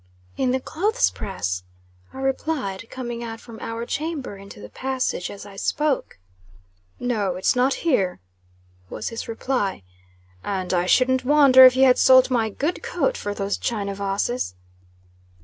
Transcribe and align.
"In 0.35 0.49
the 0.49 0.59
clothes 0.59 1.11
press," 1.11 1.61
I 2.11 2.17
replied, 2.21 2.89
coming 2.89 3.23
out 3.23 3.39
from 3.39 3.59
our 3.59 3.85
chamber 3.85 4.35
into 4.35 4.59
the 4.59 4.67
passage, 4.71 5.29
as 5.29 5.45
I 5.45 5.57
spoke. 5.57 6.17
"No; 6.99 7.35
it's 7.35 7.55
not 7.55 7.75
here," 7.85 8.19
was 8.89 9.09
his 9.09 9.27
reply. 9.27 9.83
"And, 10.43 10.73
I 10.73 10.87
shouldn't 10.87 11.23
wonder 11.23 11.65
if 11.65 11.75
you 11.75 11.83
had 11.83 11.99
sold 11.99 12.31
my 12.31 12.49
good 12.49 12.81
coat 12.81 13.15
for 13.15 13.35
those 13.35 13.57
china 13.59 13.93
vases." 13.93 14.55